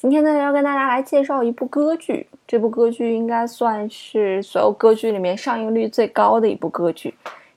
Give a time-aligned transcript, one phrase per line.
[0.00, 2.28] 今天呢，要跟大家来介绍一部歌剧。
[2.46, 7.12] 这部歌剧应该算是所有歌剧里面上映率最高的一部歌剧，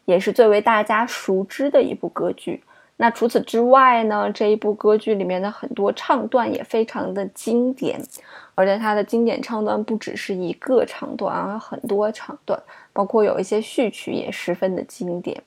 [0.05, 2.63] 也是最为大家熟知的一部歌剧。
[2.97, 8.01] 那除此之外呢，这一部歌剧里面的很多唱段也非常的经典，
[8.55, 12.59] 而且它的经典唱段不只是一个唱段，啊很多唱段，
[12.91, 15.39] 包括有一些序曲也十分的经典。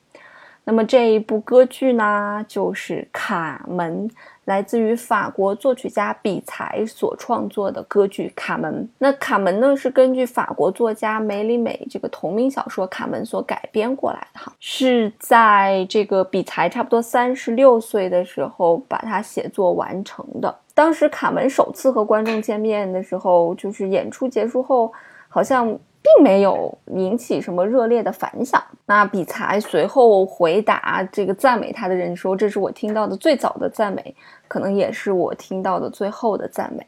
[0.65, 4.09] 那么这一部歌剧呢，就是《卡门》。
[4.45, 8.71] 来自于法国作曲家比才所创作的歌剧《卡门》。
[8.99, 20.55] 那《卡门》呢，是根据法国作家梅里美这个同名小说《卡门》所改编过来的哈，是在这个比才差不多三十六岁的时候把它写作完成的。
[20.75, 24.93] 当时卡门首次和观众见面的时候，就是演出结束后，
[25.27, 25.75] 好像。
[26.05, 28.63] 并没有引起什么热烈的反响。
[28.85, 34.15] 那比才随后回答这个赞美他的人说：“这是我听到的最早的赞美，
[34.47, 36.85] 可能也是我听到的最后的赞美。”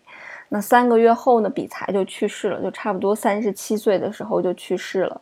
[0.49, 5.19] 那三个月后呢，比才就去世了，就差不多三十七岁的时候就去世了。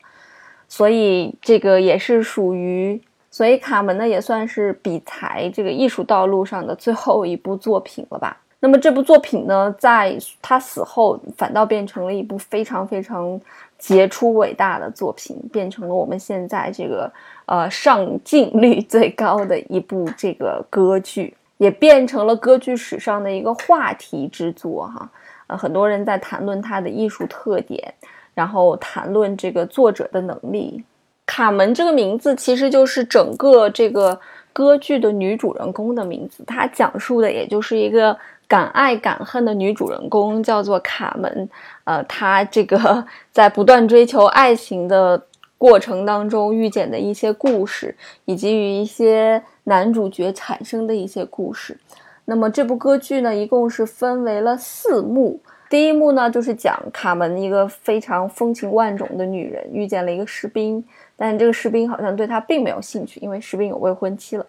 [0.68, 8.38] 所以这个也是属于，所以卡门呢也算是比才这个艺术道路上的最后一部作品了吧。
[8.60, 13.40] 那么这部作品呢，在他死后反倒变成了一部非常非常
[13.78, 17.12] 杰出伟大的作品，变成了我们现在这个
[17.46, 25.10] 呃上镜率最高的一部这个歌剧，也变成了歌剧史上的一个话题之作哈。
[25.48, 27.94] 呃，很多人在谈论它的艺术特点，
[28.34, 30.84] 然后谈论这个作者的能力。
[31.26, 34.20] 卡门这个名字其实就是整个这个
[34.54, 38.18] 歌剧的女主人公的名字，它讲述的也就是一个。
[38.48, 41.50] 敢爱敢恨的女主人公叫做卡门，
[41.86, 45.26] 呃，他这个 在不断追求爱情的
[45.58, 51.78] 过程当中遇见的一些故事，以及与一些男主角产生的一些故事。
[52.26, 55.40] 那么这部歌剧呢，一共是分为了四幕。
[55.70, 60.84] 第一幕呢，就是讲卡门一个非常风情万种的女人遇见了一个士兵，
[61.16, 64.46] 但这个士兵好像对她并没有兴趣，因为士兵有未婚妻了。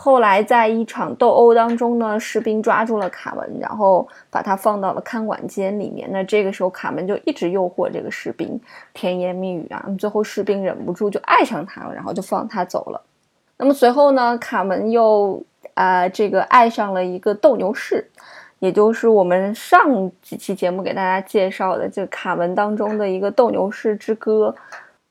[0.00, 6.08] 后来，在一场斗殴当中呢，士兵抓住了卡门，然后把他放到了看管间里面。
[6.12, 8.58] 那这个时候，卡门就一直诱惑这个士兵，
[8.94, 9.84] 甜言蜜语啊。
[9.98, 13.02] 最后，士兵忍不住就爱上他了，然后就放他走了。
[13.56, 15.42] 那么随后呢，卡门又
[15.74, 18.08] 啊，这个爱上了一个斗牛士，
[18.60, 24.54] 也就是我们上几期节目给大家介绍的这个卡门当中的一个斗牛士之歌，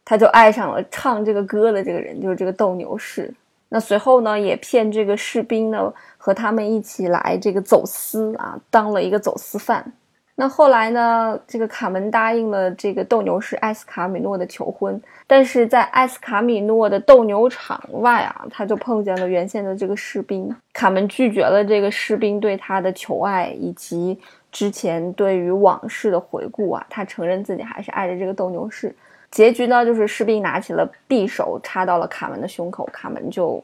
[0.05, 3.33] 他就爱上了唱这个歌的这个人，就是这个斗牛士。
[3.69, 9.93] 那随后呢，也骗这个士兵呢，和他们一起来这个走私啊，当了一个走私犯。
[10.39, 20.55] 那后来呢，这个卡门答应了这个斗牛士艾斯卡米诺的求婚，但是在艾斯卡米诺的斗牛场外啊，他就碰见了原先的这个士兵。
[20.73, 24.15] 卡门拒绝了这个士兵对他的求爱，以及
[24.51, 28.95] 之前对于往事的回顾啊，他承认自己还是爱着这个斗牛士。
[29.37, 33.63] 结局呢，就是士兵拿起了匕首插到了卡门的胸口，卡门就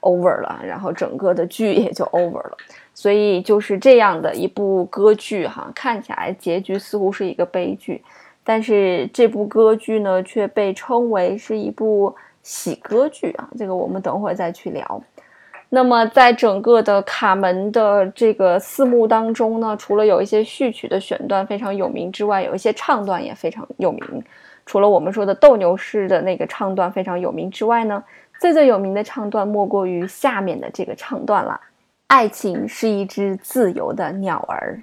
[0.00, 2.56] over 了，然后整个的剧也就 over 了。
[2.94, 8.02] 所以就是这样的一部歌剧哈，看起来结局似乎是一个悲剧，
[8.42, 13.46] 但是这部歌剧呢却被称为是一部喜歌剧啊。
[13.58, 15.02] 这个我们等会儿再去聊。
[15.68, 24.24] 那么在整个的卡门的这个四幕当中呢，除了有一些序曲的选段非常有名之外，有一些唱段也非常有名。
[24.66, 28.02] 除了我们说的斗牛士的那个唱段非常有名之外呢，
[28.38, 31.60] 最最有名的唱段莫过于下面的这个唱段了。
[32.06, 34.80] 爱情是一只自由的鸟儿。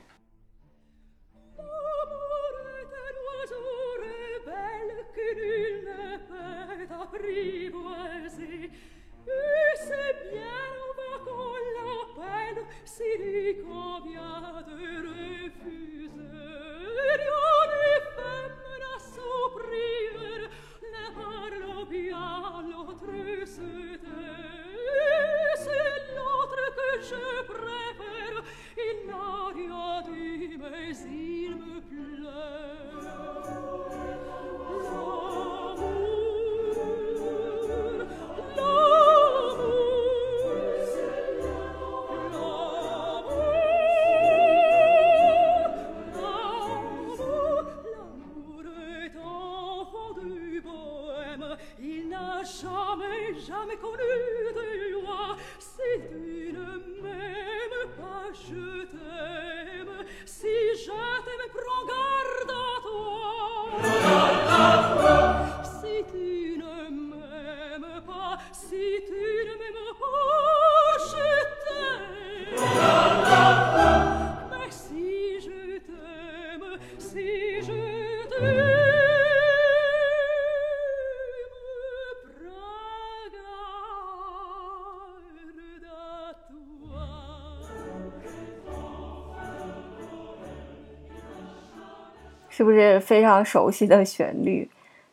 [92.61, 94.69] 是不是非常熟悉的旋律？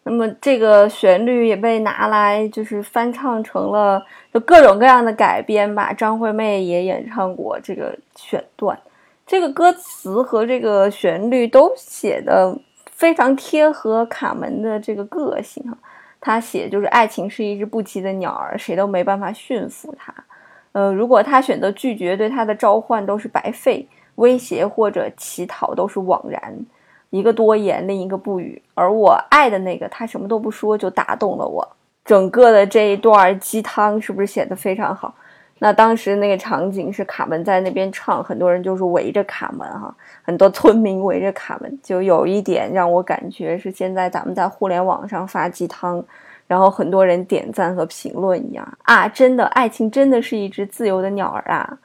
[0.08, 4.02] 那么这个旋律也被拿来就是翻唱成了
[4.32, 5.92] 就各种各样的改编吧。
[5.92, 8.78] 张惠妹也演唱过这个选段，
[9.26, 12.58] 这个歌词和这个旋律都写的
[12.90, 15.76] 非常贴合卡门的这个个性哈。
[16.20, 20.12] 他写就是爱情是一只不羁的鸟儿，谁都没办法驯服它。
[20.72, 26.58] 呃，如果他选择拒绝，对他的召唤都是白费，威胁或者乞讨都是枉然。
[27.10, 31.66] 一个多言，另一个不语，而我爱的那个，他什么都不说，就打动了我。
[32.04, 35.14] 整个的这一段鸡汤是不是写的非常好？
[35.60, 46.02] 那当时那个场景是卡门在那边唱，很多人就是围着卡门哈，很多村民围着卡门，就有一点让我感觉是现在咱们在互联网上发鸡汤，
[46.46, 49.08] 然后很多人点赞和评论一样啊！
[49.08, 51.78] 真的，爱情真的是一只自由的鸟儿啊！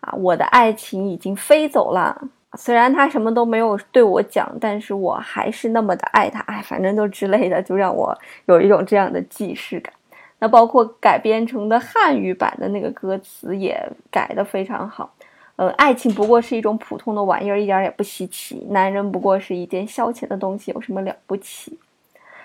[0.00, 2.28] 啊，我的爱情已经飞走了。
[2.56, 6.40] 虽然他什么都没有对我讲，但是我还是那么的爱他。
[6.40, 8.16] 哎，反正都之类的，就让我
[8.46, 9.92] 有一种这样的既视感。
[10.38, 13.80] 那包括改编成的汉语版的那个歌词也
[14.10, 15.14] 改得非常好。
[15.56, 18.66] 呃，爱情不过是一种普通的玩意儿，一点也不稀奇。
[18.70, 21.78] 男人不过是一件消遣的东西，有什么了不起？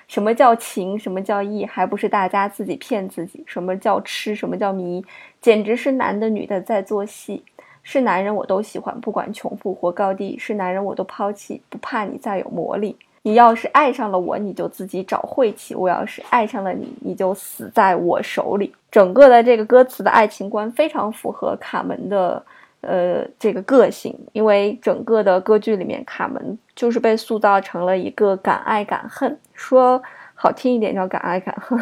[0.07, 0.97] 什么叫情？
[0.97, 1.65] 什么叫义？
[1.65, 3.43] 还不是大家自己骗自己？
[3.47, 4.35] 什么叫痴？
[4.35, 5.03] 什么叫迷？
[5.41, 7.43] 简直是男的女的在做戏。
[7.83, 12.95] 是男人我都喜欢，不管穷富或高低；是男人我都抛弃，不怕你再有魔力。
[13.23, 18.73] 你要是爱上了我，你就自己找晦气；我要是爱上了你，你就死在我手里。
[18.89, 22.41] 整个的这个歌词的爱情观非常符合卡门的
[22.81, 30.01] 呃这个个性，因为整个的歌剧里面，卡门就是被塑造成了一个敢爱敢恨，说
[30.33, 31.77] 好听一点叫敢爱敢恨。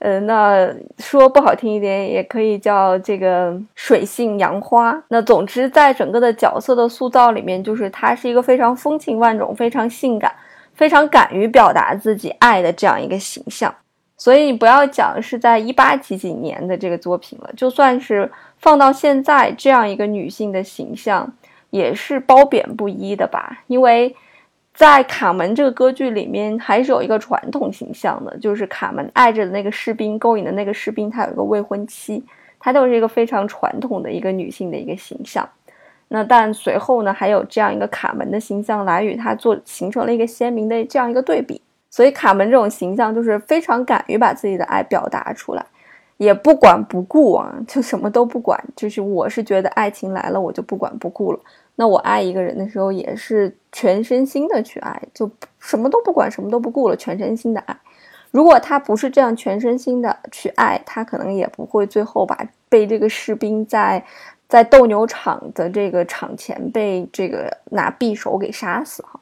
[0.00, 0.66] 呃，那
[0.98, 4.98] 说不好听一点，也可以叫这个水性杨花。
[5.08, 10.34] 那总之，在整个的角色的塑造里面，就是他是一个非常风情万种、非常性感、
[10.72, 13.74] 非常敢于表达自己爱的这样一个形象。
[14.16, 21.30] 所以，你不要讲是在一八几几年的这个作品了，就算是放到现在，这样一个女性的形象
[21.68, 24.16] 也是褒贬不一的吧，因为。
[24.80, 32.24] 在卡门这个歌剧里面，还是有一个传统形象的，就是卡门爱着的那个士兵，勾引的那个士兵，他有一个未婚妻，
[32.58, 35.46] 她就是一个非常传统的一个女性的一个形象。
[36.08, 41.60] 那但随后呢，还有这样一个卡门的形象来与他做形成了一个鲜明的这样一个对比。
[41.90, 45.62] 所以卡门这种形象就是非常敢于把自己的爱表达出来，
[46.16, 48.58] 也不管不顾啊，就什么都不管。
[48.74, 51.40] 就是我是觉得爱情来了，我就不管不顾了。
[51.80, 57.74] 那我爱一个人的时候，也是全身心的去爱，就什么都不管，什么都不顾了，全身心的爱。
[58.30, 62.38] 如果他不是这样全身心的去爱，他可能也不会最后把
[62.68, 64.04] 被这个士兵在
[64.46, 69.18] 在斗牛场的这个场前被这个拿匕首给杀死哈。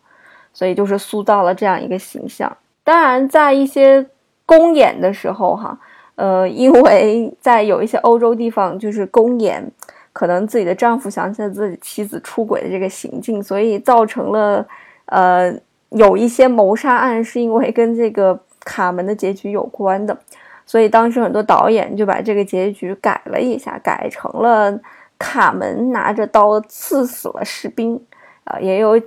[0.52, 2.56] 所以就是塑造了这样一个形象。
[2.82, 4.04] 当然，在一些
[4.44, 5.78] 公演的时候哈，
[6.16, 9.70] 呃，因为在有一些欧洲地方就是公演。
[10.12, 14.66] 可能自己的丈夫想起了自己妻子出轨的这个行径，所以造成了，
[15.06, 15.54] 呃，
[15.90, 20.18] 有一些谋杀案是因为跟这个卡门的结局有关的，
[20.66, 24.78] 所以当时很多导演就把这个结局改了一下，改成了
[25.18, 28.00] 卡门拿着刀刺死了士兵，
[28.44, 29.00] 啊，也有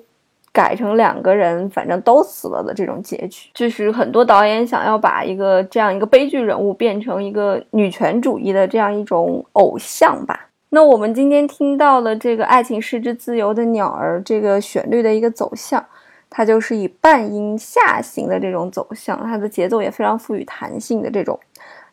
[0.53, 10.48] 改成两个人反正都死了的这种结局，就是很多导演想要把一个这样一个悲剧人物变成一个女权主义的这样一种偶像吧。
[10.73, 15.85] 那我们今天听到了这个《爱情是只自由的鸟儿》这个旋律的一个走向，
[16.29, 21.37] 它就是以半音下行的这种走向，它的节奏也非常赋予弹性的这种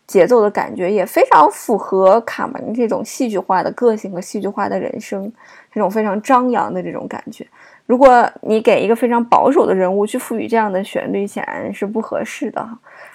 [0.07, 5.33] 节奏的感觉，也非常符合卡门这种戏剧化的个性和戏剧化的人生，
[5.73, 7.45] 这种非常张扬的这种感觉。
[7.89, 12.65] 如果你给一个非常保守的人物去赋予这样的旋律，显然是不合适的。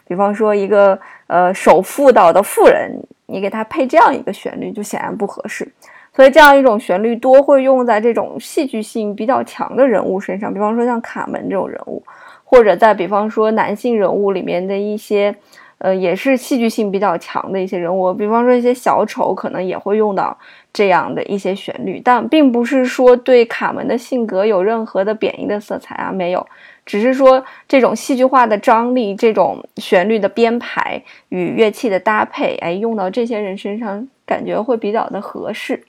[0.06, 3.02] 比方说一个呃守妇道的妇人。
[3.26, 5.68] 你给他配这样一个旋律，就显然不合适。
[6.14, 12.04] 所以这样一种旋律多会用在这种戏剧性比较强的人物身上，比方说像卡门这种人物，
[12.44, 15.36] 或者在比方说男性人物里面的一些，
[15.84, 20.38] 呃，也是戏剧性比较强的一些人物，比方说一些小丑，可能也会用到
[20.72, 26.48] 这样的一些旋律，但并不是说对卡门的性格有任何的贬义的色彩啊，没有，
[26.86, 35.84] 只是说这种戏剧化的张力，这种旋律的编排与乐器的搭配，哎，用到这些人身上，感觉会比较的合适。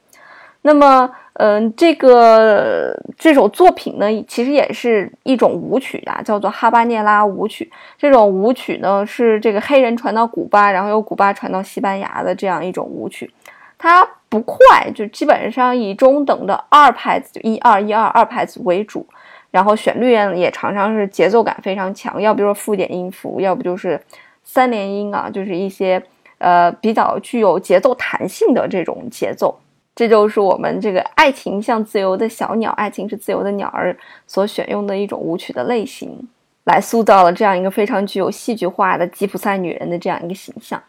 [0.66, 7.70] 那么，嗯，这个这首作品呢，其实也是一种舞曲啊，叫做哈巴涅拉舞曲。
[7.98, 13.30] 这种舞曲呢，是这个黑人传到古巴，然后由古巴传到西班牙的这样一种舞曲。
[13.76, 19.06] 它不快，就基本上以中等的二拍子，就一二一二二拍子为主。
[19.50, 24.00] 然后旋律也常常是节奏感非常强，要不就是附点音符，要不就是
[24.42, 26.02] 三连音啊，就是一些
[26.38, 29.60] 呃比较具有节奏弹性的这种节奏。
[29.94, 33.96] 这就是我们这个爱情像自由的小鸟，爱情是自由的鸟儿
[34.26, 36.28] 所选用的一种舞曲的类型，
[36.64, 40.82] 来塑造了这样一个非常具有戏剧化的吉普赛女人的这样一个形象。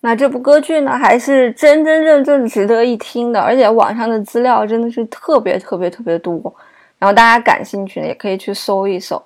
[0.00, 6.54] 那这部歌剧呢，还是真真正正值得一听的，而且网上的资料真的是特别特别特别多。
[6.98, 9.20] 然后大家感兴趣的，也可以去搜一搜。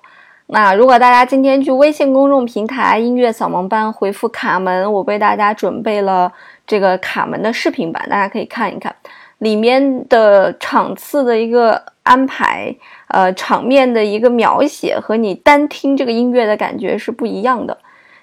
[0.47, 6.31] 那如果大家今天去微信公众平台“音乐扫盲班”回复“卡门”，我为大家准备了
[6.65, 8.95] 这个卡门的视频版，大家可以看一看。
[9.39, 12.73] 里面的场次的一个安排，
[13.07, 17.77] 呃，场面的一个描写和你单听这个音乐的感觉是不一样的。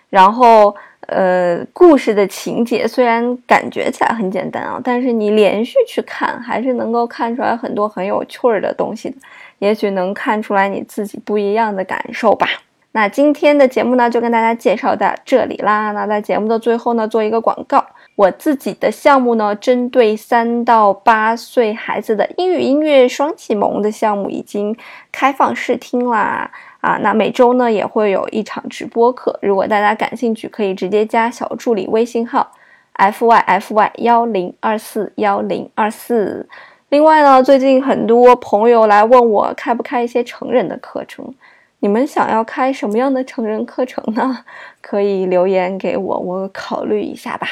[0.08, 0.74] 然后，
[1.08, 9.16] 呃，故事的情节虽然感觉起来很简单啊，但是你连续去看，还是能够看出来很多很有趣儿的东西的。
[9.58, 12.46] 也许能看出来你自己不一样的感受吧。
[12.92, 15.92] 那今天的节目呢，就跟大家介绍到这里啦。
[15.92, 17.84] 那在节目的最后呢，做一个广告。
[18.16, 24.74] 我自己的项目呢，针对三到八岁孩子的英语音乐双启蒙的项目已经
[25.12, 26.50] 开放试听啦！
[26.80, 32.52] 啊，那每周呢也会有一场直播课，如果大家感兴趣，可以直接加小助理微信号
[32.94, 36.48] f y f y 幺零二四幺零二四。
[36.88, 41.34] 另外呢，最近很多朋友来问我开不开一些成人的课程，
[41.80, 44.44] 你们想要开什么样的成人课程呢？
[44.80, 47.46] 可以留言给我，我考虑一下吧。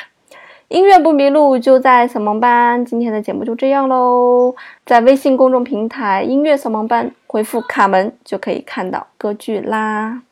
[0.75, 2.85] 音乐不迷路，就在扫盲班。
[2.85, 10.23] 今天的节目就这样喽，在微信公众平台“音乐扫盲班”回复“卡门”就可以看到歌剧啦。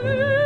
[0.00, 0.34] you.